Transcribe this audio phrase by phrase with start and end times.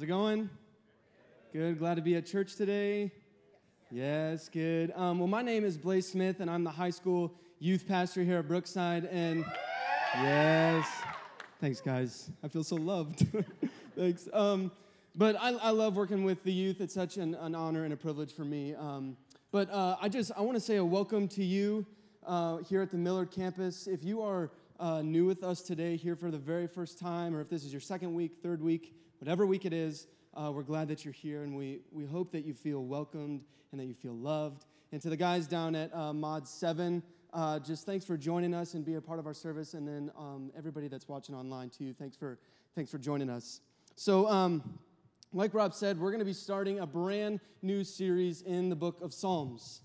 [0.00, 0.48] How's it going?
[1.52, 1.78] Good.
[1.78, 3.12] Glad to be at church today.
[3.90, 4.94] Yes, good.
[4.96, 8.38] Um, well, my name is Blaze Smith, and I'm the high school youth pastor here
[8.38, 9.04] at Brookside.
[9.12, 9.44] And
[10.14, 10.88] yes,
[11.60, 12.30] thanks, guys.
[12.42, 13.26] I feel so loved.
[13.94, 14.26] thanks.
[14.32, 14.72] Um,
[15.14, 16.80] but I, I, love working with the youth.
[16.80, 18.74] It's such an, an honor and a privilege for me.
[18.74, 19.18] Um,
[19.52, 21.84] but uh, I just I want to say a welcome to you
[22.26, 23.86] uh, here at the Millard campus.
[23.86, 27.42] If you are uh, new with us today, here for the very first time, or
[27.42, 30.88] if this is your second week, third week, whatever week it is, uh, we're glad
[30.88, 34.16] that you're here, and we, we hope that you feel welcomed and that you feel
[34.16, 34.64] loved.
[34.92, 37.02] And to the guys down at uh, Mod 7,
[37.34, 39.74] uh, just thanks for joining us and being a part of our service.
[39.74, 42.38] And then um, everybody that's watching online, too, thanks for,
[42.74, 43.60] thanks for joining us.
[43.94, 44.78] So, um,
[45.34, 49.02] like Rob said, we're going to be starting a brand new series in the book
[49.02, 49.82] of Psalms.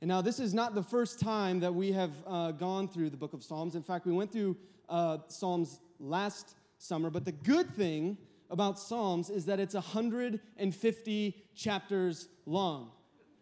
[0.00, 3.16] And now, this is not the first time that we have uh, gone through the
[3.16, 3.74] book of Psalms.
[3.74, 4.56] In fact, we went through
[4.88, 7.10] uh, Psalms last summer.
[7.10, 8.16] But the good thing
[8.50, 12.90] about Psalms is that it's 150 chapters long,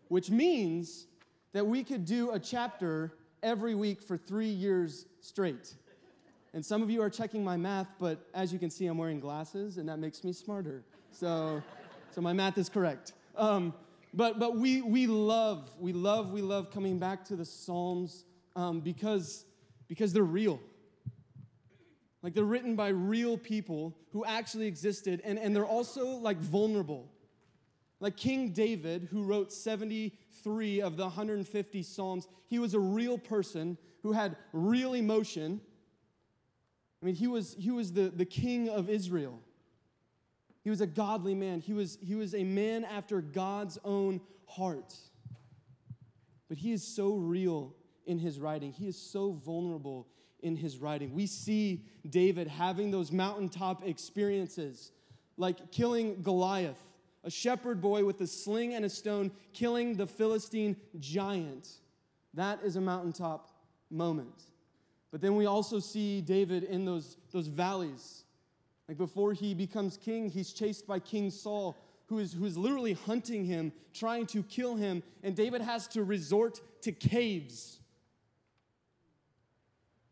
[0.08, 1.06] which means
[1.52, 5.74] that we could do a chapter every week for three years straight.
[6.52, 9.20] And some of you are checking my math, but as you can see, I'm wearing
[9.20, 10.82] glasses, and that makes me smarter.
[11.12, 11.62] So,
[12.10, 13.12] so my math is correct.
[13.36, 13.74] Um,
[14.14, 18.80] but but we, we love, we love, we love coming back to the Psalms um,
[18.80, 19.44] because,
[19.88, 20.58] because they're real.
[22.26, 27.08] Like they're written by real people who actually existed, and, and they're also like vulnerable.
[28.00, 33.78] Like King David, who wrote 73 of the 150 Psalms, he was a real person
[34.02, 35.60] who had real emotion.
[37.00, 39.38] I mean, he was, he was the, the king of Israel.
[40.64, 41.60] He was a godly man.
[41.60, 44.96] He was, he was a man after God's own heart.
[46.48, 50.08] But he is so real in his writing, he is so vulnerable
[50.46, 51.14] in his writing.
[51.14, 54.92] We see David having those mountaintop experiences,
[55.36, 56.78] like killing Goliath,
[57.24, 61.68] a shepherd boy with a sling and a stone, killing the Philistine giant.
[62.34, 63.50] That is a mountaintop
[63.90, 64.44] moment.
[65.10, 68.24] But then we also see David in those, those valleys
[68.88, 71.76] like before he becomes king, he's chased by King Saul,
[72.06, 76.04] who is, who is literally hunting him, trying to kill him, and David has to
[76.04, 77.80] resort to caves.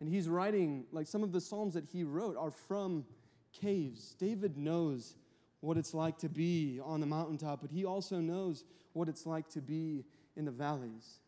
[0.00, 3.05] And he's writing, like some of the Psalms that he wrote are from
[3.53, 4.15] caves.
[4.19, 5.16] David knows
[5.60, 9.49] what it's like to be on the mountaintop, but he also knows what it's like
[9.50, 10.05] to be
[10.37, 11.21] in the valleys.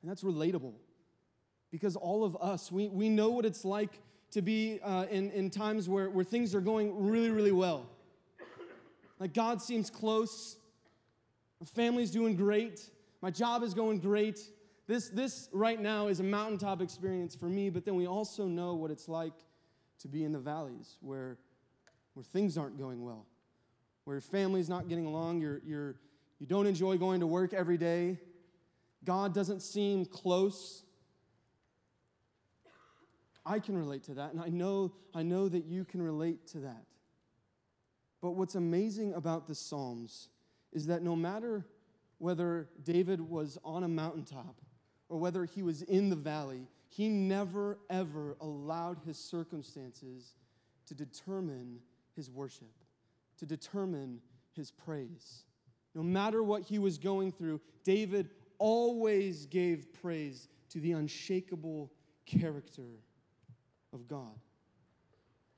[0.00, 0.74] And that's relatable
[1.70, 4.00] because all of us, we, we know what it's like
[4.32, 7.86] to be uh, in, in times where, where things are going really, really well.
[9.20, 10.56] Like God seems close,
[11.60, 12.80] my family's doing great,
[13.20, 14.40] my job is going great.
[14.86, 18.74] This, this right now is a mountaintop experience for me, but then we also know
[18.74, 19.32] what it's like
[20.00, 21.38] to be in the valleys where,
[22.14, 23.26] where things aren't going well,
[24.04, 25.96] where your family's not getting along, you're, you're,
[26.40, 28.18] you don't enjoy going to work every day,
[29.04, 30.82] God doesn't seem close.
[33.46, 36.58] I can relate to that, and I know, I know that you can relate to
[36.60, 36.84] that.
[38.20, 40.28] But what's amazing about the Psalms
[40.72, 41.66] is that no matter
[42.18, 44.60] whether David was on a mountaintop
[45.12, 50.32] or whether he was in the valley, he never, ever allowed his circumstances
[50.86, 51.80] to determine
[52.16, 52.72] his worship,
[53.36, 54.22] to determine
[54.56, 55.44] his praise.
[55.94, 61.92] No matter what he was going through, David always gave praise to the unshakable
[62.24, 63.02] character
[63.92, 64.40] of God.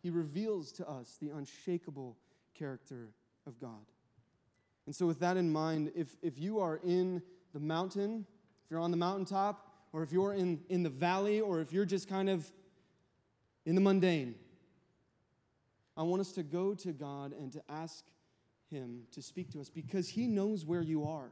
[0.03, 2.19] He reveals to us the unshakable
[2.59, 3.10] character
[3.47, 3.87] of God.
[4.87, 7.22] And so, with that in mind, if, if you are in
[7.53, 8.26] the mountain,
[8.64, 11.84] if you're on the mountaintop, or if you're in, in the valley, or if you're
[11.84, 12.50] just kind of
[13.64, 14.34] in the mundane,
[15.96, 18.05] I want us to go to God and to ask
[18.70, 21.31] Him to speak to us because He knows where you are.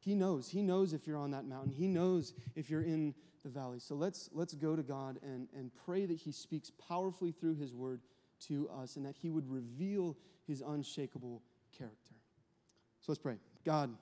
[0.00, 0.50] He knows.
[0.50, 1.72] He knows if you're on that mountain.
[1.72, 3.78] He knows if you're in the valley.
[3.78, 7.74] So let's, let's go to God and, and pray that He speaks powerfully through His
[7.74, 8.00] word
[8.48, 10.16] to us and that He would reveal
[10.46, 11.42] His unshakable
[11.76, 12.14] character.
[13.00, 13.36] So let's pray.
[13.64, 13.94] God,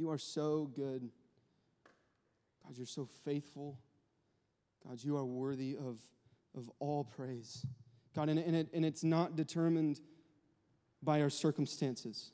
[0.00, 1.10] you are so good.
[2.64, 3.76] God, you're so faithful.
[4.88, 5.98] God, you are worthy of,
[6.56, 7.66] of all praise.
[8.16, 10.00] God, and, and, it, and it's not determined
[11.02, 12.30] by our circumstances.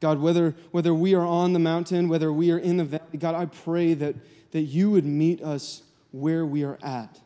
[0.00, 3.34] God, whether, whether we are on the mountain, whether we are in the valley, God,
[3.34, 4.16] I pray that,
[4.52, 7.20] that you would meet us where we are at.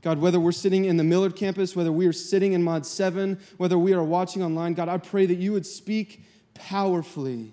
[0.00, 3.40] God, whether we're sitting in the Millard campus, whether we are sitting in Mod 7,
[3.56, 6.22] whether we are watching online, God, I pray that you would speak
[6.54, 7.52] powerfully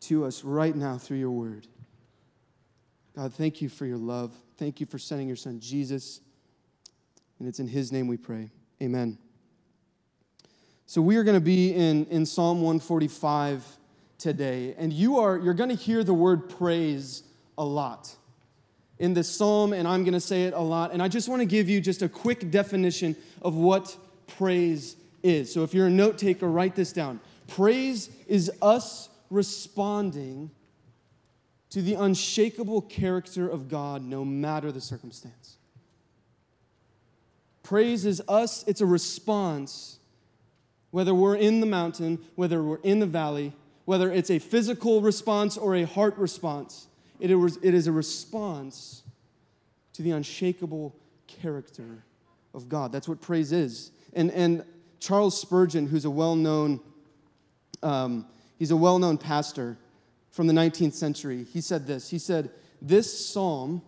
[0.00, 1.66] to us right now through your word.
[3.16, 4.32] God, thank you for your love.
[4.56, 6.20] Thank you for sending your son Jesus
[7.38, 8.50] And it's in His name we pray.
[8.82, 9.18] Amen.
[10.86, 13.64] So we are going to be in, in Psalm 145
[14.18, 17.22] today, and you are you're going to hear the word praise
[17.56, 18.14] a lot
[18.98, 20.92] in this psalm, and I'm going to say it a lot.
[20.92, 25.52] And I just want to give you just a quick definition of what praise is.
[25.52, 27.20] So if you're a note taker, write this down.
[27.46, 30.50] Praise is us responding
[31.70, 35.56] to the unshakable character of God no matter the circumstance.
[37.62, 39.98] Praise is us, it's a response,
[40.90, 43.52] whether we're in the mountain, whether we're in the valley,
[43.84, 46.88] whether it's a physical response or a heart response.
[47.20, 49.02] It is, a response
[49.92, 50.96] to the unshakable
[51.26, 52.02] character
[52.54, 52.92] of God.
[52.92, 53.92] That's what praise is.
[54.14, 54.64] And, and
[54.98, 56.80] Charles Spurgeon, who's a well known
[57.82, 58.26] um,
[58.60, 59.76] he's a well-known pastor
[60.30, 61.44] from the 19th century.
[61.52, 62.10] He said this.
[62.10, 63.82] He said, "This psalm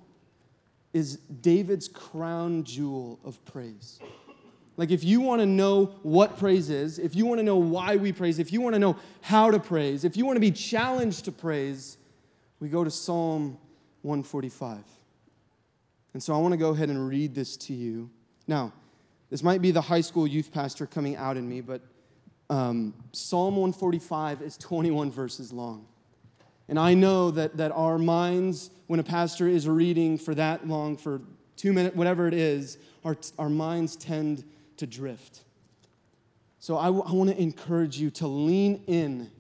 [0.93, 4.01] is David's crown jewel of praise."
[4.77, 7.97] Like, if you want to know what praise is, if you want to know why
[7.97, 10.51] we praise, if you want to know how to praise, if you want to be
[10.51, 11.99] challenged to praise,
[12.59, 13.59] we go to Psalm
[14.01, 14.83] 145.
[16.15, 18.11] And so I want to go ahead and read this to you.
[18.47, 18.73] Now,
[19.29, 21.83] this might be the high school youth pastor coming out in me, but
[22.51, 25.87] um, Psalm 145 is 21 verses long.
[26.69, 30.97] And I know that, that our minds, when a pastor is reading for that long,
[30.97, 31.21] for
[31.57, 34.45] two minutes, whatever it is, our, our minds tend
[34.77, 35.43] to drift.
[36.59, 39.31] So I, w- I want to encourage you to lean in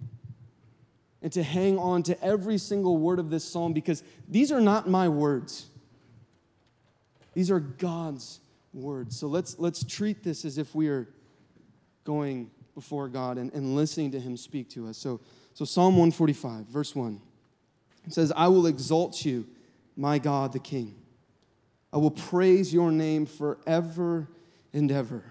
[1.22, 4.88] and to hang on to every single word of this psalm because these are not
[4.88, 5.66] my words.
[7.34, 8.40] These are God's
[8.74, 9.18] words.
[9.18, 11.08] So let's, let's treat this as if we are
[12.04, 14.98] going before God and, and listening to Him speak to us.
[14.98, 15.20] So,
[15.54, 17.20] so, Psalm 145, verse 1,
[18.06, 19.46] it says, I will exalt you,
[19.96, 20.94] my God the King.
[21.92, 24.28] I will praise your name forever
[24.72, 25.24] and ever.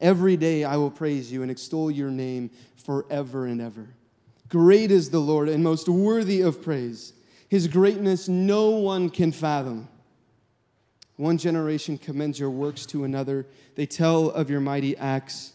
[0.00, 3.88] Every day I will praise you and extol your name forever and ever.
[4.48, 7.12] Great is the Lord and most worthy of praise.
[7.48, 9.88] His greatness no one can fathom.
[11.16, 13.46] One generation commends your works to another.
[13.76, 15.52] They tell of your mighty acts.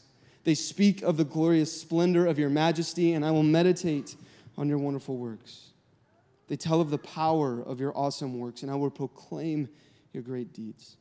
[0.48, 4.16] They speak of the glorious splendor of your majesty, and I will meditate
[4.58, 5.72] on your wonderful works.
[6.48, 9.68] They tell of the power of your awesome works, and I will proclaim
[10.14, 10.96] your great deeds.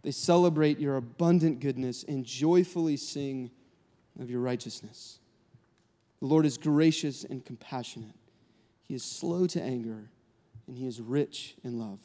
[0.00, 3.50] They celebrate your abundant goodness and joyfully sing
[4.18, 5.18] of your righteousness.
[6.20, 8.16] The Lord is gracious and compassionate.
[8.84, 10.08] He is slow to anger,
[10.66, 11.98] and he is rich in love.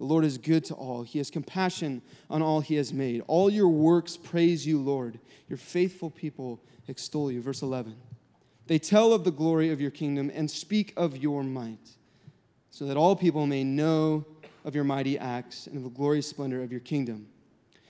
[0.00, 1.02] The Lord is good to all.
[1.02, 2.00] He has compassion
[2.30, 3.22] on all he has made.
[3.26, 5.20] All your works praise you, Lord.
[5.46, 6.58] Your faithful people
[6.88, 7.42] extol you.
[7.42, 7.94] Verse 11.
[8.66, 11.96] They tell of the glory of your kingdom and speak of your might,
[12.70, 14.24] so that all people may know
[14.64, 17.26] of your mighty acts and of the glorious splendor of your kingdom.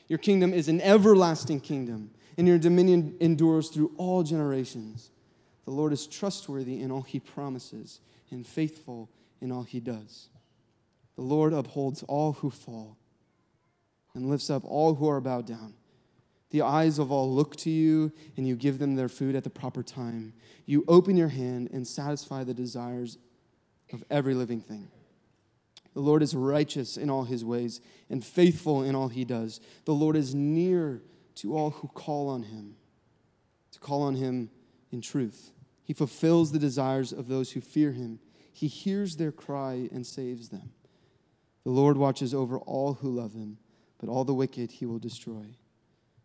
[0.09, 5.13] Your kingdom is an everlasting kingdom, and your dominion endures through all generations.
[5.65, 8.01] The Lord is trustworthy in all he promises
[8.33, 9.09] and faithful
[9.41, 10.27] in all he does.
[11.21, 12.97] The Lord upholds all who fall
[14.15, 15.75] and lifts up all who are bowed down.
[16.49, 19.51] The eyes of all look to you, and you give them their food at the
[19.51, 20.33] proper time.
[20.65, 23.19] You open your hand and satisfy the desires
[23.93, 24.89] of every living thing.
[25.93, 29.61] The Lord is righteous in all his ways and faithful in all he does.
[29.85, 31.03] The Lord is near
[31.35, 32.77] to all who call on him,
[33.73, 34.49] to call on him
[34.91, 35.53] in truth.
[35.85, 38.21] He fulfills the desires of those who fear him.
[38.55, 40.71] He hears their cry and saves them.
[41.65, 43.59] The Lord watches over all who love him,
[43.99, 45.45] but all the wicked he will destroy.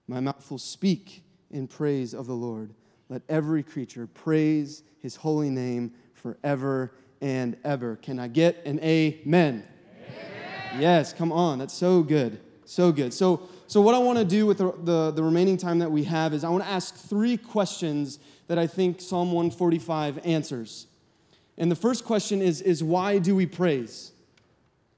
[0.07, 2.73] My mouth will speak in praise of the Lord.
[3.09, 7.97] Let every creature praise his holy name forever and ever.
[7.97, 9.65] Can I get an amen?
[9.65, 10.79] amen.
[10.79, 11.59] Yes, come on.
[11.59, 12.39] That's so good.
[12.65, 13.13] So good.
[13.13, 16.03] So, so what I want to do with the, the, the remaining time that we
[16.05, 20.87] have is I want to ask three questions that I think Psalm 145 answers.
[21.57, 24.11] And the first question is, is why do we praise?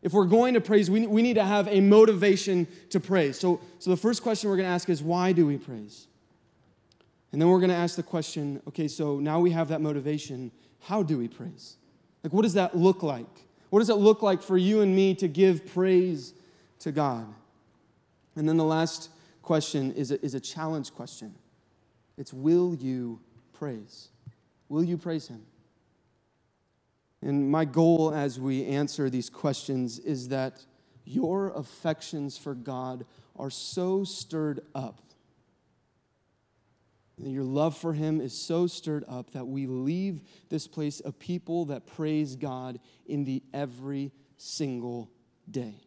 [0.07, 3.37] If we're going to praise, we, we need to have a motivation to praise.
[3.37, 6.07] So, so the first question we're going to ask is why do we praise?
[7.33, 10.49] And then we're going to ask the question okay, so now we have that motivation,
[10.79, 11.75] how do we praise?
[12.23, 13.25] Like, what does that look like?
[13.69, 16.33] What does it look like for you and me to give praise
[16.79, 17.27] to God?
[18.37, 19.09] And then the last
[19.41, 21.35] question is a, is a challenge question
[22.17, 23.19] it's will you
[23.51, 24.07] praise?
[24.69, 25.41] Will you praise Him?
[27.21, 30.65] And my goal as we answer these questions is that
[31.03, 33.05] your affections for God
[33.35, 35.01] are so stirred up.
[37.17, 41.65] Your love for Him is so stirred up that we leave this place a people
[41.65, 45.09] that praise God in the every single
[45.49, 45.81] day.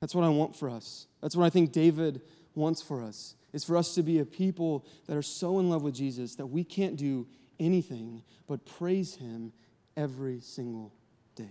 [0.00, 1.06] That's what I want for us.
[1.22, 2.20] That's what I think David
[2.54, 3.36] wants for us.
[3.54, 6.46] Is for us to be a people that are so in love with Jesus that
[6.46, 7.26] we can't do
[7.58, 9.52] anything but praise him
[9.96, 10.92] every single
[11.34, 11.50] day.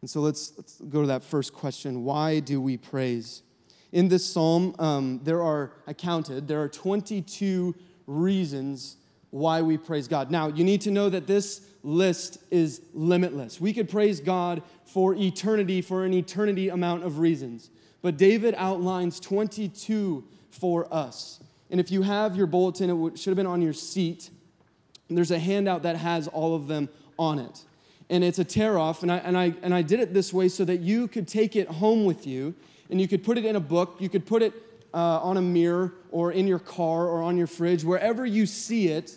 [0.00, 2.04] And so let's, let's go to that first question.
[2.04, 3.42] Why do we praise?
[3.92, 7.74] In this psalm, um, there are, I counted, there are 22
[8.06, 8.96] reasons
[9.30, 10.30] why we praise God.
[10.30, 13.60] Now, you need to know that this list is limitless.
[13.60, 17.70] We could praise God for eternity, for an eternity amount of reasons.
[18.02, 21.40] But David outlines 22 for us.
[21.70, 24.30] And if you have your bulletin, it should have been on your seat.
[25.16, 26.88] There's a handout that has all of them
[27.18, 27.64] on it.
[28.08, 30.48] And it's a tear off, and I, and, I, and I did it this way
[30.48, 32.54] so that you could take it home with you
[32.90, 34.52] and you could put it in a book, you could put it
[34.92, 38.88] uh, on a mirror or in your car or on your fridge, wherever you see
[38.88, 39.16] it.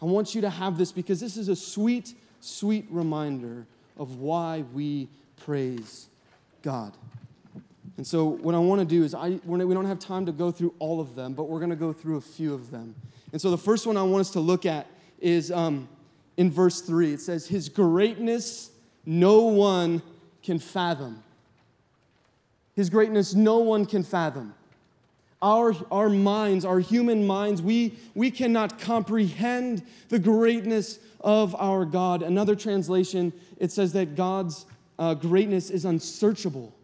[0.00, 3.66] I want you to have this because this is a sweet, sweet reminder
[3.98, 6.08] of why we praise
[6.62, 6.94] God.
[7.98, 10.50] And so, what I want to do is, I, we don't have time to go
[10.50, 12.94] through all of them, but we're going to go through a few of them.
[13.32, 14.86] And so, the first one I want us to look at
[15.20, 15.88] is um,
[16.36, 17.14] in verse 3.
[17.14, 18.70] It says, His greatness
[19.04, 20.02] no one
[20.42, 21.22] can fathom.
[22.74, 24.54] His greatness no one can fathom.
[25.42, 32.22] Our, our minds, our human minds, we, we cannot comprehend the greatness of our God.
[32.22, 34.66] Another translation, it says that God's
[34.98, 36.74] uh, greatness is unsearchable.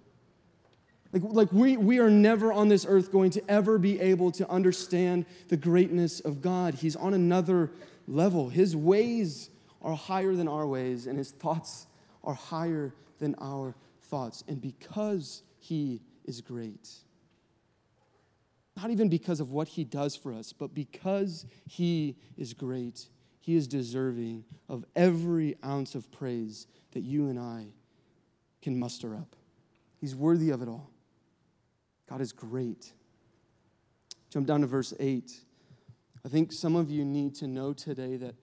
[1.12, 4.50] Like, like we, we are never on this earth going to ever be able to
[4.50, 6.74] understand the greatness of God.
[6.74, 7.70] He's on another
[8.06, 8.48] level.
[8.48, 9.50] His ways
[9.82, 11.86] are higher than our ways, and his thoughts
[12.24, 14.42] are higher than our thoughts.
[14.48, 16.90] And because he is great,
[18.76, 23.06] not even because of what he does for us, but because he is great,
[23.40, 27.66] he is deserving of every ounce of praise that you and I
[28.60, 29.36] can muster up.
[29.98, 30.90] He's worthy of it all.
[32.08, 32.92] God is great.
[34.30, 35.32] Jump down to verse 8.
[36.26, 38.34] I think some of you need to know today that,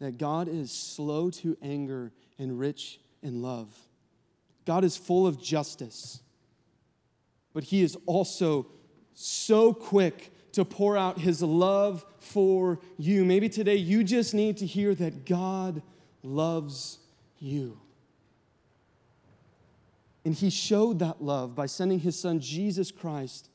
[0.00, 3.68] that God is slow to anger and rich in love.
[4.66, 6.20] God is full of justice,
[7.54, 8.66] but He is also
[9.14, 13.24] so quick to pour out his love for you.
[13.24, 15.82] Maybe today you just need to hear that God
[16.22, 16.98] loves
[17.38, 17.78] you.
[20.24, 23.50] And he showed that love by sending his son Jesus Christ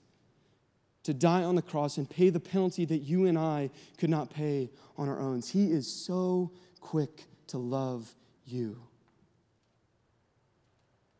[1.03, 4.29] to die on the cross and pay the penalty that you and I could not
[4.29, 5.41] pay on our own.
[5.41, 8.13] He is so quick to love
[8.45, 8.77] you.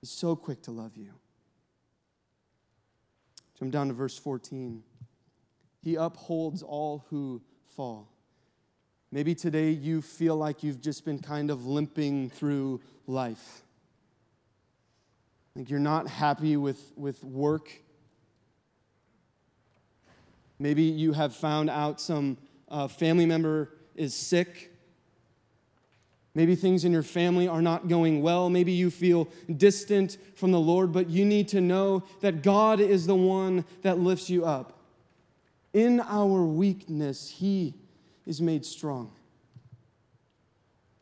[0.02, 1.12] He's so quick to love you.
[3.60, 4.84] Jump down to verse 14.
[5.82, 7.42] He upholds all who
[7.76, 8.10] fall.
[9.12, 13.62] Maybe today you feel like you've just been kind of limping through life.
[15.56, 17.70] Like you're not happy with, with work.
[20.60, 22.38] Maybe you have found out some
[22.70, 24.74] uh, family member is sick
[26.36, 28.50] Maybe things in your family are not going well.
[28.50, 33.06] Maybe you feel distant from the Lord, but you need to know that God is
[33.06, 34.80] the one that lifts you up.
[35.74, 37.76] In our weakness, He
[38.26, 39.12] is made strong.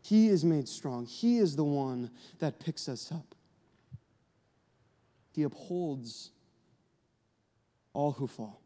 [0.01, 1.05] He is made strong.
[1.05, 3.36] He is the one that picks us up.
[5.34, 6.31] He upholds
[7.93, 8.60] all who fall.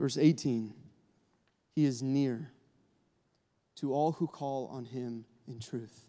[0.00, 0.72] Verse 18
[1.76, 2.50] He is near
[3.76, 6.06] to all who call on him in truth.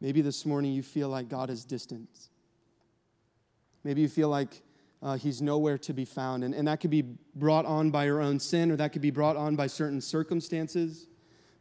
[0.00, 2.10] Maybe this morning you feel like God is distant.
[3.84, 4.60] Maybe you feel like
[5.02, 6.42] uh, he's nowhere to be found.
[6.42, 7.02] And, and that could be
[7.34, 11.06] brought on by your own sin, or that could be brought on by certain circumstances.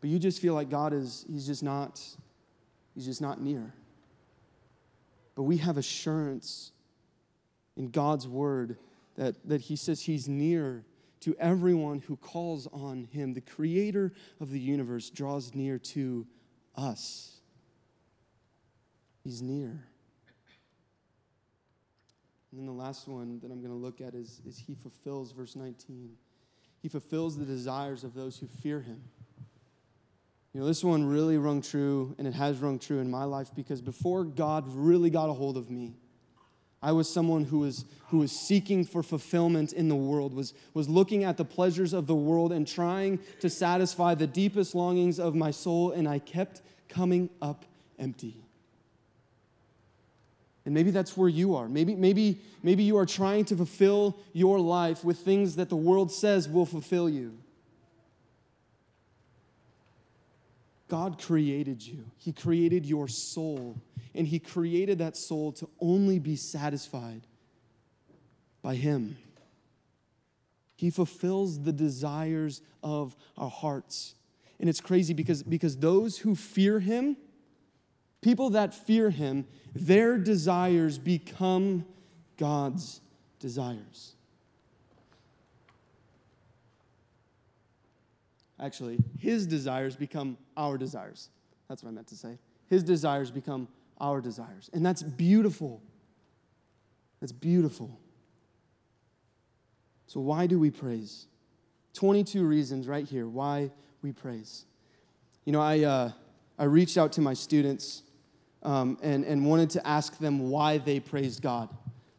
[0.01, 2.01] But you just feel like God is, he's just not,
[2.95, 3.73] he's just not near.
[5.35, 6.71] But we have assurance
[7.77, 8.77] in God's word
[9.15, 10.83] that, that he says he's near
[11.25, 13.33] to everyone who calls on him.
[13.33, 16.27] The creator of the universe draws near to
[16.75, 17.37] us.
[19.23, 19.87] He's near.
[22.51, 25.31] And then the last one that I'm going to look at is, is he fulfills,
[25.31, 26.11] verse 19.
[26.83, 29.01] He fulfills the desires of those who fear him.
[30.53, 33.49] You know, this one really rung true, and it has rung true in my life
[33.55, 35.95] because before God really got a hold of me,
[36.81, 40.87] I was someone who was, who was seeking for fulfillment in the world, was, was
[40.87, 45.35] looking at the pleasures of the world and trying to satisfy the deepest longings of
[45.35, 47.65] my soul, and I kept coming up
[47.97, 48.45] empty.
[50.65, 51.69] And maybe that's where you are.
[51.69, 56.11] Maybe, maybe, maybe you are trying to fulfill your life with things that the world
[56.11, 57.37] says will fulfill you.
[60.87, 63.81] God created you, He created your soul,
[64.13, 67.27] and He created that soul to only be satisfied
[68.61, 69.17] by Him.
[70.75, 74.15] He fulfills the desires of our hearts.
[74.59, 77.17] And it's crazy because, because those who fear Him,
[78.21, 81.85] people that fear Him, their desires become
[82.37, 83.01] God's
[83.39, 84.14] desires.
[88.59, 91.29] Actually, His desires become our desires.
[91.67, 92.37] That's what I meant to say.
[92.67, 93.67] His desires become
[93.99, 94.69] our desires.
[94.73, 95.81] And that's beautiful.
[97.19, 97.99] That's beautiful.
[100.07, 101.27] So, why do we praise?
[101.93, 103.71] 22 reasons right here why
[104.01, 104.65] we praise.
[105.45, 106.11] You know, I, uh,
[106.59, 108.03] I reached out to my students
[108.63, 111.69] um, and, and wanted to ask them why they praised God.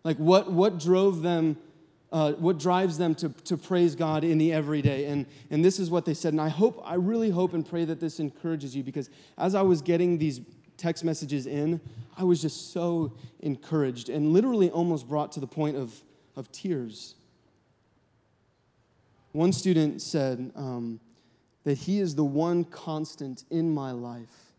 [0.04, 1.58] Like, what, what drove them,
[2.12, 5.06] uh, what drives them to, to praise God in the everyday?
[5.06, 6.32] And, and this is what they said.
[6.32, 9.62] And I hope, I really hope and pray that this encourages you because as I
[9.62, 10.40] was getting these
[10.76, 11.80] text messages in,
[12.16, 15.94] I was just so encouraged and literally almost brought to the point of,
[16.36, 17.14] of tears.
[19.32, 21.00] One student said um,
[21.64, 24.54] that he is the one constant in my life,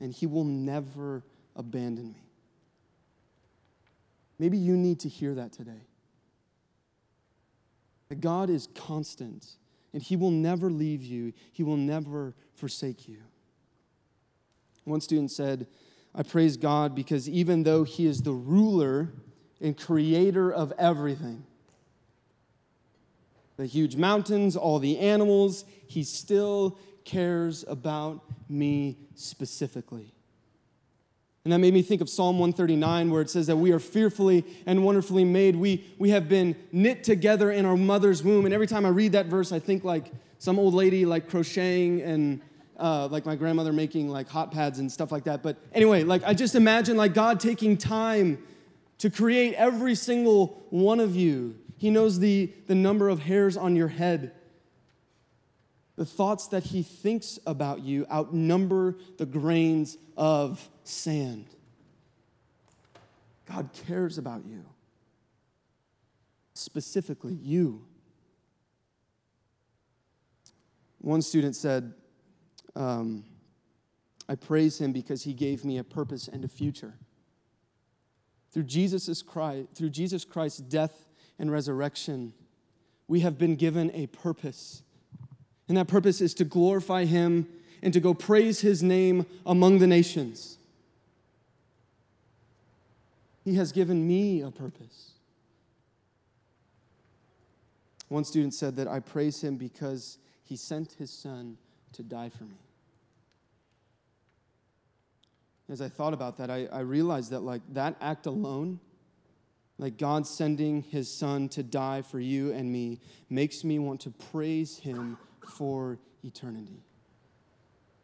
[0.00, 1.22] and he will never
[1.56, 2.22] abandon me.
[4.38, 5.82] Maybe you need to hear that today.
[8.14, 9.44] That God is constant,
[9.92, 13.18] and he will never leave you, he will never forsake you.
[14.84, 15.66] One student said,
[16.14, 19.12] I praise God because even though he is the ruler
[19.60, 21.44] and creator of everything,
[23.56, 30.13] the huge mountains, all the animals, he still cares about me specifically.
[31.44, 34.44] And that made me think of Psalm 139, where it says that we are fearfully
[34.64, 35.56] and wonderfully made.
[35.56, 38.46] We, we have been knit together in our mother's womb.
[38.46, 42.00] And every time I read that verse, I think like some old lady like crocheting
[42.00, 42.40] and
[42.78, 45.42] uh, like my grandmother making like hot pads and stuff like that.
[45.42, 48.42] But anyway, like I just imagine like God taking time
[48.98, 53.76] to create every single one of you he knows the, the number of hairs on
[53.76, 54.32] your head.
[55.96, 61.46] The thoughts that He thinks about you outnumber the grains of sand.
[63.46, 64.64] God cares about you,
[66.54, 67.84] specifically you.
[71.00, 71.92] One student said,
[72.74, 73.24] um,
[74.28, 76.94] I praise him because he gave me a purpose and a future.
[78.52, 81.06] Through Jesus Christ, through Jesus Christ's death
[81.38, 82.32] and resurrection,
[83.06, 84.82] we have been given a purpose.
[85.68, 87.48] And that purpose is to glorify Him
[87.82, 90.58] and to go praise His name among the nations.
[93.44, 95.12] He has given me a purpose.
[98.08, 101.58] One student said that I praise Him because He sent His Son
[101.92, 102.58] to die for me.
[105.68, 108.80] As I thought about that, I, I realized that, like, that act alone
[109.78, 114.10] like God sending his son to die for you and me, makes me want to
[114.10, 115.18] praise him
[115.56, 116.82] for eternity.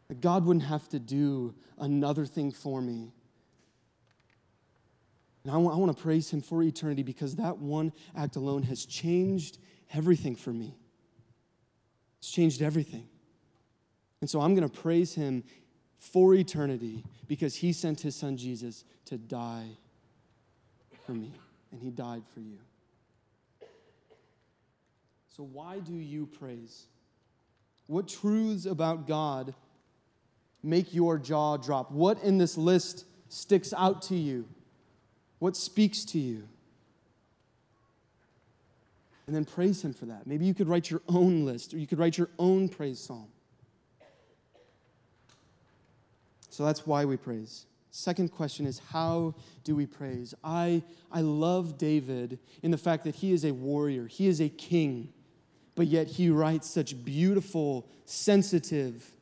[0.09, 3.13] That God wouldn't have to do another thing for me.
[5.45, 8.63] And I want, I want to praise him for eternity because that one act alone
[8.65, 9.59] has changed
[9.95, 10.75] everything for me.
[12.19, 13.09] It's changed everything.
[14.21, 15.45] And so I'm going to praise him
[15.97, 19.69] for eternity because he sent his son Jesus to die
[21.07, 21.33] for me
[21.73, 22.59] and he died for you.
[25.37, 26.87] So, why do you praise?
[27.87, 29.55] What truths about God
[30.63, 31.91] make your jaw drop?
[31.91, 34.47] What in this list sticks out to you?
[35.41, 36.45] What speaks to you?
[39.27, 40.27] And then praise Him for that.
[40.27, 43.29] Maybe you could write your own list or you could write your own praise psalm.
[46.51, 47.67] So that's why we praise.
[47.91, 50.35] Second question is how do we praise?
[50.45, 54.49] I, I love David in the fact that he is a warrior, he is a
[54.49, 55.13] king,
[55.75, 59.13] but yet he writes such beautiful, sensitive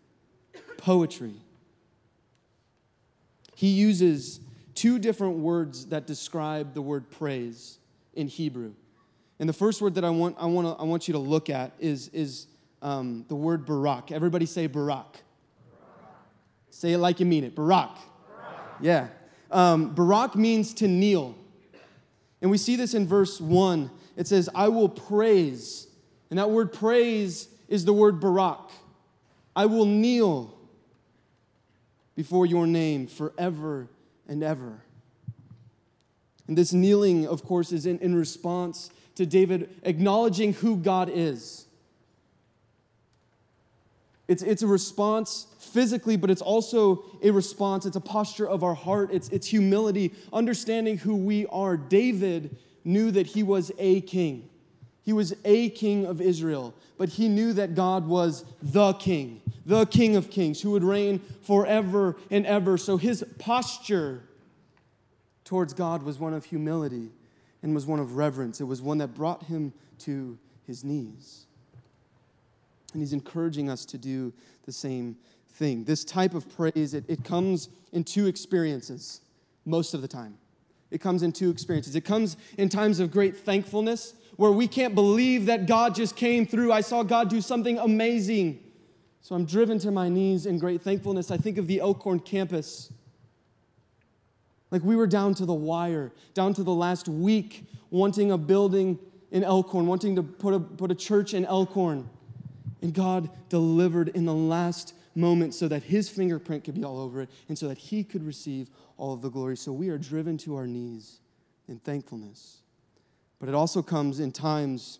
[0.78, 1.34] poetry.
[3.54, 4.40] He uses
[4.78, 7.78] two different words that describe the word praise
[8.14, 8.74] in Hebrew.
[9.40, 11.50] And the first word that I want, I want, to, I want you to look
[11.50, 12.46] at is, is
[12.80, 14.12] um, the word barak.
[14.12, 15.12] Everybody say barak.
[15.12, 16.16] barak.
[16.70, 17.56] Say it like you mean it.
[17.56, 17.98] Barak.
[18.80, 19.08] Yeah.
[19.50, 21.34] Um, Barak means to kneel.
[22.40, 23.90] And we see this in verse 1.
[24.16, 25.88] It says, I will praise.
[26.30, 28.70] And that word praise is the word Barak.
[29.56, 30.56] I will kneel
[32.14, 33.88] before your name forever
[34.28, 34.82] and ever.
[36.46, 41.66] And this kneeling, of course, is in, in response to David acknowledging who God is.
[44.28, 47.86] It's, it's a response physically, but it's also a response.
[47.86, 49.10] It's a posture of our heart.
[49.12, 51.76] It's, it's humility, understanding who we are.
[51.76, 54.48] David knew that he was a king.
[55.08, 59.86] He was a king of Israel, but he knew that God was the king, the
[59.86, 62.76] king of kings, who would reign forever and ever.
[62.76, 64.20] So his posture
[65.46, 67.08] towards God was one of humility
[67.62, 68.60] and was one of reverence.
[68.60, 71.46] It was one that brought him to his knees.
[72.92, 74.34] And he's encouraging us to do
[74.66, 75.16] the same
[75.52, 75.84] thing.
[75.84, 79.22] This type of praise, it, it comes in two experiences
[79.64, 80.36] most of the time.
[80.90, 81.96] It comes in two experiences.
[81.96, 86.46] It comes in times of great thankfulness where we can't believe that God just came
[86.46, 86.70] through.
[86.70, 88.60] I saw God do something amazing.
[89.20, 91.32] So I'm driven to my knees in great thankfulness.
[91.32, 92.92] I think of the Elkhorn campus.
[94.70, 99.00] Like we were down to the wire, down to the last week, wanting a building
[99.32, 102.08] in Elkhorn, wanting to put a, put a church in Elkhorn.
[102.80, 107.22] And God delivered in the last moment so that his fingerprint could be all over
[107.22, 109.56] it and so that he could receive all of the glory.
[109.56, 111.18] So we are driven to our knees
[111.66, 112.58] in thankfulness.
[113.38, 114.98] But it also comes in times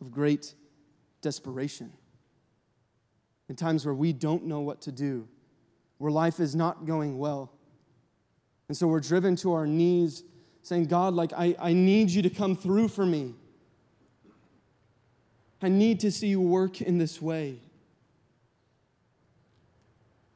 [0.00, 0.54] of great
[1.22, 1.92] desperation,
[3.48, 5.28] in times where we don't know what to do,
[5.98, 7.52] where life is not going well.
[8.68, 10.24] And so we're driven to our knees
[10.62, 13.34] saying, God, like, I, I need you to come through for me.
[15.62, 17.58] I need to see you work in this way.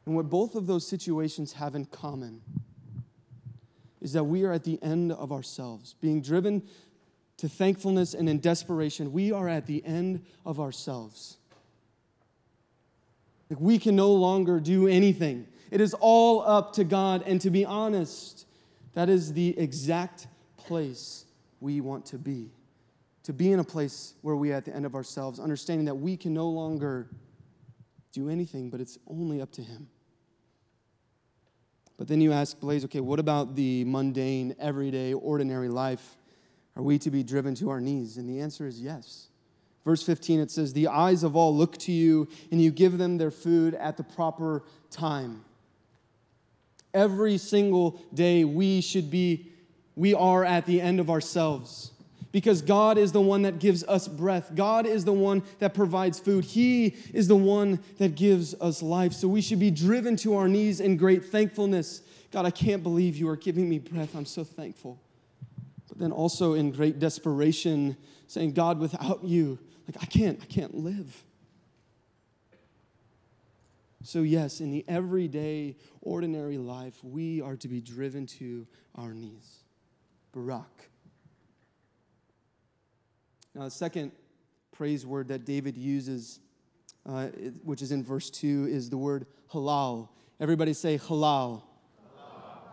[0.07, 2.42] And what both of those situations have in common
[4.04, 6.62] is that we are at the end of ourselves, being driven
[7.38, 9.12] to thankfulness and in desperation.
[9.12, 11.38] We are at the end of ourselves.
[13.50, 15.48] Like we can no longer do anything.
[15.72, 17.24] It is all up to God.
[17.26, 18.46] And to be honest,
[18.92, 21.24] that is the exact place
[21.60, 22.50] we want to be
[23.24, 25.94] to be in a place where we are at the end of ourselves, understanding that
[25.94, 27.08] we can no longer
[28.12, 29.88] do anything, but it's only up to Him.
[31.96, 36.16] But then you ask Blaze, okay, what about the mundane, everyday, ordinary life?
[36.76, 38.16] Are we to be driven to our knees?
[38.16, 39.28] And the answer is yes.
[39.85, 43.18] Verse 15, it says, The eyes of all look to you, and you give them
[43.18, 45.44] their food at the proper time.
[46.92, 49.52] Every single day, we should be,
[49.94, 51.92] we are at the end of ourselves
[52.35, 54.57] because God is the one that gives us breath.
[54.57, 56.44] God is the one that provides food.
[56.44, 59.12] He is the one that gives us life.
[59.12, 62.03] So we should be driven to our knees in great thankfulness.
[62.33, 64.16] God, I can't believe you are giving me breath.
[64.16, 65.01] I'm so thankful.
[65.88, 70.75] But then also in great desperation, saying, God, without you, like I can't, I can't
[70.75, 71.23] live.
[74.03, 78.66] So, yes, in the everyday, ordinary life, we are to be driven to
[78.97, 79.61] our knees.
[80.33, 80.90] Barak.
[83.54, 84.10] Now, the second
[84.72, 86.40] praise word that David uses,
[87.06, 87.26] uh,
[87.62, 90.08] which is in verse 2, is the word halal.
[90.40, 91.62] Everybody say halal.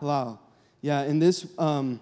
[0.00, 0.38] halal.
[0.80, 2.00] Yeah, and this um,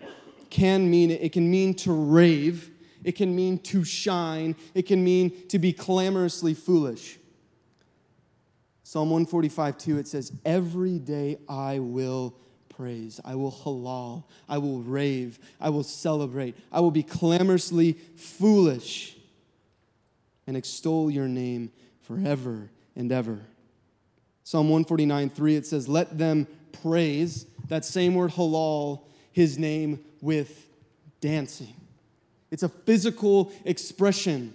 [0.48, 2.70] can mean, it can mean to rave,
[3.04, 7.18] it can mean to shine, it can mean to be clamorously foolish.
[8.82, 12.34] Psalm 145, 2, it says, Every day I will
[12.80, 13.20] praise.
[13.26, 14.24] I will halal.
[14.48, 15.38] I will rave.
[15.60, 16.56] I will celebrate.
[16.72, 19.16] I will be clamorously foolish
[20.46, 23.40] and extol your name forever and ever.
[24.44, 26.46] Psalm 149 3, it says, Let them
[26.82, 30.66] praise, that same word halal, his name with
[31.20, 31.74] dancing.
[32.50, 34.54] It's a physical expression.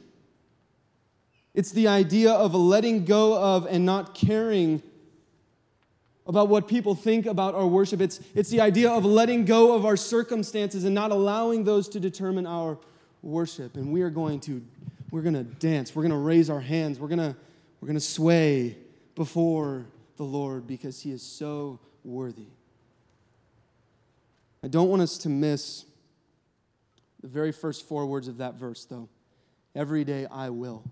[1.53, 4.81] It's the idea of letting go of and not caring
[6.27, 8.01] about what people think about our worship.
[8.01, 11.99] It's, it's the idea of letting go of our circumstances and not allowing those to
[11.99, 12.79] determine our
[13.21, 13.75] worship.
[13.75, 14.63] And we are going to,
[15.11, 15.95] we're going to dance.
[15.95, 16.99] We're going to raise our hands.
[16.99, 17.35] We're going to,
[17.79, 18.77] we're going to sway
[19.13, 19.85] before
[20.17, 22.47] the Lord because he is so worthy.
[24.63, 25.85] I don't want us to miss
[27.21, 29.09] the very first four words of that verse, though.
[29.75, 30.83] Every day I will.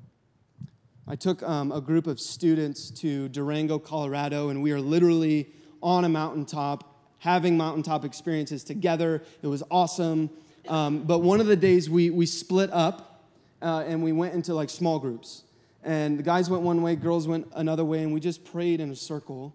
[1.06, 5.50] I took um, a group of students to Durango, Colorado, and we are literally
[5.82, 6.90] on a mountaintop
[7.20, 9.22] having mountaintop experiences together.
[9.42, 10.30] It was awesome.
[10.68, 13.28] Um, but one of the days we, we split up
[13.62, 15.44] uh, and we went into like small groups.
[15.84, 18.90] And the guys went one way, girls went another way, and we just prayed in
[18.90, 19.54] a circle.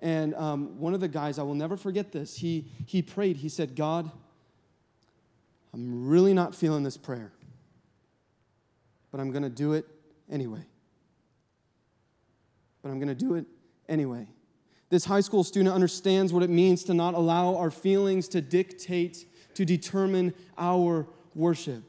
[0.00, 3.50] And um, one of the guys, I will never forget this, he, he prayed, he
[3.50, 4.10] said, God,
[5.74, 7.32] I'm really not feeling this prayer,
[9.10, 9.86] but I'm going to do it
[10.30, 10.64] anyway
[12.82, 13.46] but I'm going to do it
[13.88, 14.26] anyway.
[14.90, 19.26] This high school student understands what it means to not allow our feelings to dictate,
[19.54, 21.82] to determine our worship.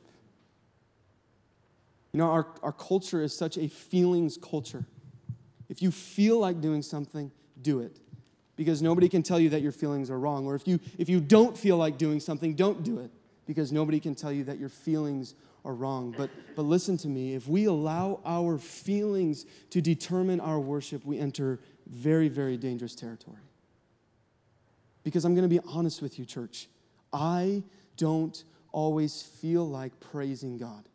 [2.13, 4.86] You know, our, our culture is such a feelings culture.
[5.69, 7.99] If you feel like doing something, do it.
[8.56, 10.45] Because nobody can tell you that your feelings are wrong.
[10.45, 13.12] Or if you, if you don't feel like doing something, don't do it.
[13.45, 16.13] Because nobody can tell you that your feelings are wrong.
[16.15, 21.19] But, but listen to me if we allow our feelings to determine our worship, we
[21.19, 23.38] enter very, very dangerous territory.
[25.04, 26.67] Because I'm going to be honest with you, church.
[27.12, 27.63] I
[27.98, 30.88] don't always feel like praising God.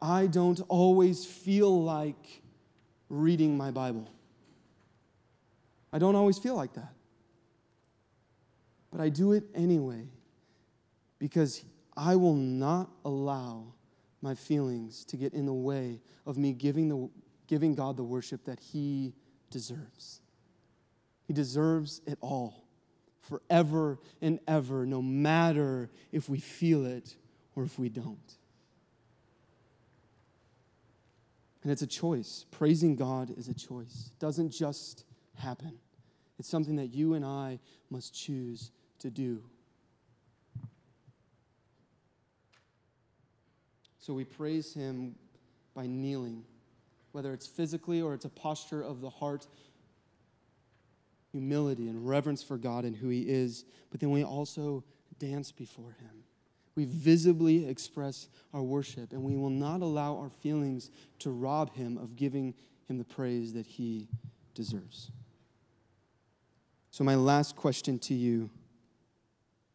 [0.00, 2.42] I don't always feel like
[3.08, 4.08] reading my Bible.
[5.92, 6.92] I don't always feel like that.
[8.90, 10.06] But I do it anyway
[11.18, 11.64] because
[11.96, 13.74] I will not allow
[14.22, 17.10] my feelings to get in the way of me giving, the,
[17.46, 19.14] giving God the worship that He
[19.50, 20.20] deserves.
[21.26, 22.64] He deserves it all,
[23.20, 27.16] forever and ever, no matter if we feel it
[27.54, 28.36] or if we don't.
[31.62, 32.46] And it's a choice.
[32.50, 34.10] Praising God is a choice.
[34.12, 35.78] It doesn't just happen.
[36.38, 37.58] It's something that you and I
[37.90, 39.42] must choose to do.
[44.00, 45.14] So we praise him
[45.74, 46.44] by kneeling,
[47.12, 49.46] whether it's physically or it's a posture of the heart,
[51.30, 53.64] humility and reverence for God and who he is.
[53.90, 54.82] But then we also
[55.18, 56.24] dance before him.
[56.74, 61.98] We visibly express our worship, and we will not allow our feelings to rob him
[61.98, 62.54] of giving
[62.88, 64.08] him the praise that he
[64.54, 65.10] deserves.
[66.90, 68.50] So, my last question to you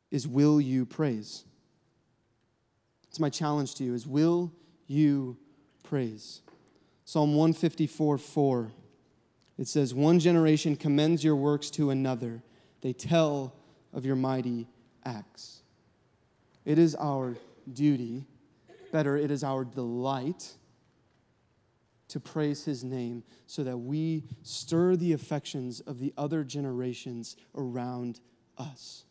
[0.10, 1.46] is Will you praise?
[3.16, 4.52] It's my challenge to you is will
[4.88, 5.38] you
[5.84, 6.42] praise?
[7.06, 8.72] Psalm 154 4.
[9.58, 12.44] It says, One generation commends your works to another.
[12.82, 13.56] They tell
[13.94, 14.68] of your mighty
[15.06, 15.62] acts.
[16.66, 17.38] It is our
[17.72, 18.26] duty,
[18.92, 20.52] better, it is our delight
[22.10, 28.20] to praise his name so that we stir the affections of the other generations around
[28.58, 29.06] us.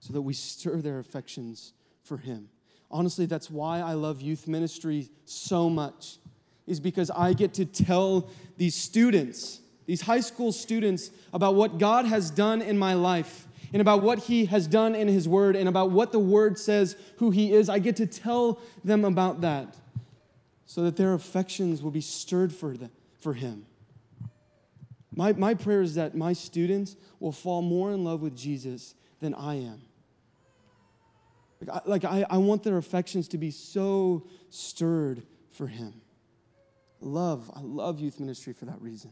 [0.00, 1.72] So that we stir their affections
[2.06, 2.48] for him.
[2.90, 6.18] Honestly, that's why I love youth ministry so much,
[6.66, 12.06] is because I get to tell these students, these high school students, about what God
[12.06, 15.68] has done in my life and about what He has done in His Word and
[15.68, 17.68] about what the Word says who He is.
[17.68, 19.76] I get to tell them about that
[20.64, 22.90] so that their affections will be stirred for, the,
[23.20, 23.66] for Him.
[25.14, 29.34] My, my prayer is that my students will fall more in love with Jesus than
[29.34, 29.80] I am.
[31.60, 35.94] Like, I, like I, I want their affections to be so stirred for Him.
[37.00, 39.10] Love, I love youth ministry for that reason.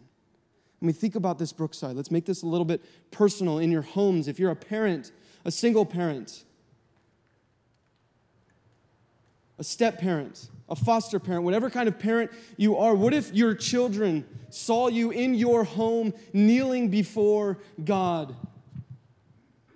[0.83, 1.97] I mean, think about this, Brookside.
[1.97, 4.29] Let's make this a little bit personal in your homes.
[4.29, 5.13] If you're a parent,
[5.45, 6.45] a single parent,
[9.59, 13.55] a step parent, a foster parent, whatever kind of parent you are, what if your
[13.55, 18.35] children saw you in your home kneeling before God?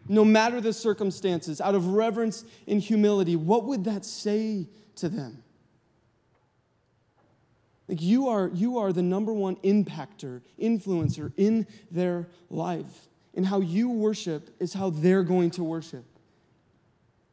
[0.08, 5.42] No matter the circumstances, out of reverence and humility, what would that say to them?
[7.88, 13.08] Like you are, you are the number one impactor, influencer in their life.
[13.34, 16.04] And how you worship is how they're going to worship.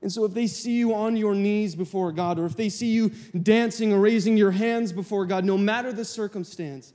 [0.02, 2.92] And so, if they see you on your knees before God, or if they see
[2.92, 3.10] you
[3.42, 6.94] dancing or raising your hands before God, no matter the circumstance,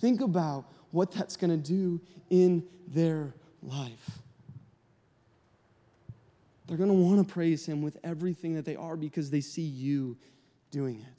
[0.00, 4.21] think about what that's going to do in their life.
[6.72, 9.60] They're going to want to praise Him with everything that they are because they see
[9.60, 10.16] you
[10.70, 11.18] doing it.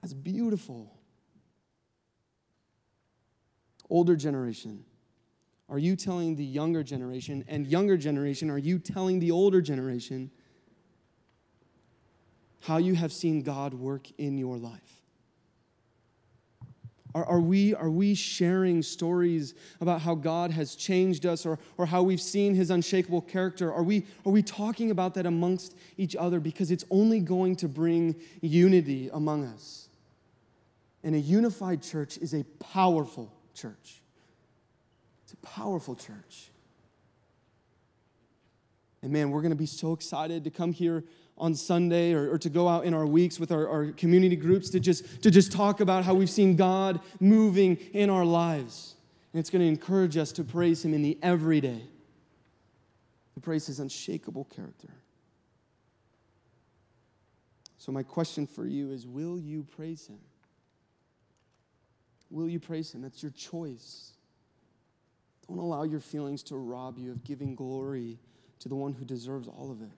[0.00, 0.90] That's beautiful.
[3.90, 4.86] Older generation,
[5.68, 7.44] are you telling the younger generation?
[7.46, 10.30] And younger generation, are you telling the older generation
[12.62, 15.01] how you have seen God work in your life?
[17.14, 21.86] Are, are, we, are we sharing stories about how God has changed us or, or
[21.86, 23.72] how we've seen his unshakable character?
[23.72, 26.40] Are we, are we talking about that amongst each other?
[26.40, 29.88] Because it's only going to bring unity among us.
[31.04, 34.00] And a unified church is a powerful church.
[35.24, 36.50] It's a powerful church.
[39.02, 41.04] And man, we're going to be so excited to come here
[41.42, 44.70] on Sunday or, or to go out in our weeks with our, our community groups
[44.70, 48.94] to just, to just talk about how we've seen God moving in our lives.
[49.32, 51.82] And it's going to encourage us to praise Him in the everyday,
[53.34, 54.90] to praise His unshakable character.
[57.76, 60.20] So, my question for you is Will you praise Him?
[62.30, 63.02] Will you praise Him?
[63.02, 64.12] That's your choice.
[65.48, 68.20] Don't allow your feelings to rob you of giving glory
[68.60, 69.90] to the one who deserves all of it.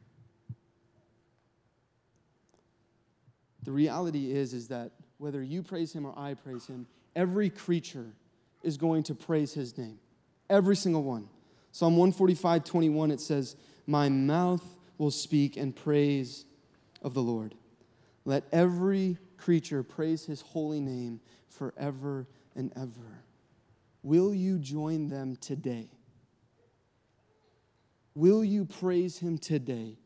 [3.64, 8.12] The reality is, is that whether you praise him or I praise him, every creature
[8.62, 9.98] is going to praise his name.
[10.50, 11.28] Every single one.
[11.72, 14.64] Psalm 145, 21, it says, My mouth
[14.98, 16.44] will speak and praise
[17.02, 17.54] of the Lord.
[18.24, 23.24] Let every creature praise his holy name forever and ever.
[24.02, 25.88] Will you join them today?
[28.14, 29.98] Will you praise him today?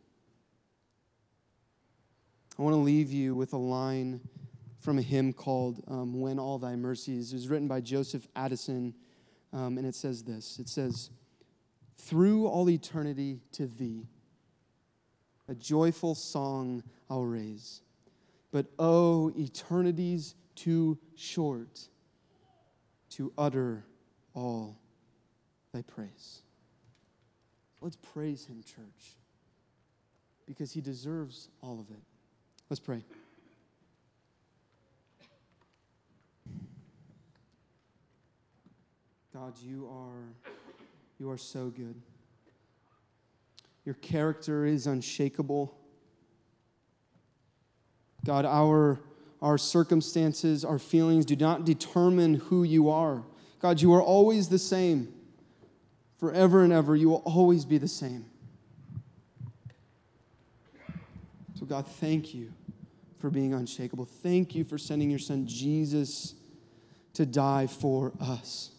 [2.58, 4.20] I want to leave you with a line
[4.80, 7.32] from a hymn called um, When All Thy Mercies.
[7.32, 8.94] It was written by Joseph Addison,
[9.52, 11.10] um, and it says this It says,
[11.96, 14.08] Through all eternity to thee,
[15.48, 17.82] a joyful song I'll raise.
[18.50, 21.88] But oh, eternity's too short
[23.10, 23.84] to utter
[24.34, 24.80] all
[25.72, 26.42] thy praise.
[27.80, 29.16] Let's praise him, church,
[30.46, 32.02] because he deserves all of it.
[32.70, 33.02] Let's pray.
[39.32, 40.52] God, you are
[41.18, 41.94] you are so good.
[43.86, 45.74] Your character is unshakable.
[48.26, 49.00] God, our
[49.40, 53.22] our circumstances, our feelings do not determine who you are.
[53.60, 55.14] God, you are always the same.
[56.18, 58.26] Forever and ever, you will always be the same.
[61.54, 62.52] So, God, thank you
[63.18, 64.04] for being unshakable.
[64.04, 66.34] Thank you for sending your son Jesus
[67.14, 68.70] to die for us,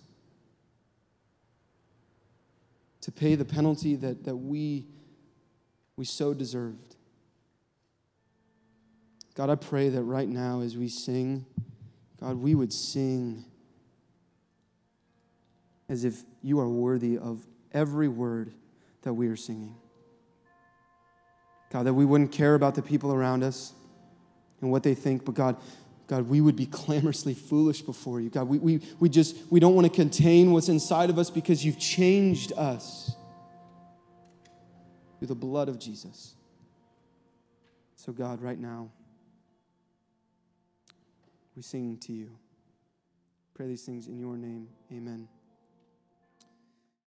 [3.02, 4.86] to pay the penalty that, that we,
[5.98, 6.96] we so deserved.
[9.36, 11.46] God, I pray that right now as we sing,
[12.20, 13.46] God, we would sing
[15.88, 18.54] as if you are worthy of every word
[19.02, 19.76] that we are singing.
[21.72, 23.74] God, that we wouldn't care about the people around us
[24.62, 25.58] and what they think, but God,
[26.08, 28.30] God, we would be clamorously foolish before you.
[28.30, 31.64] God, we, we, we just, we don't want to contain what's inside of us because
[31.64, 33.16] you've changed us
[35.20, 36.34] through the blood of Jesus.
[37.96, 38.90] So, God, right now,
[41.56, 42.32] we sing to you.
[43.54, 44.68] Pray these things in your name.
[44.92, 45.28] Amen.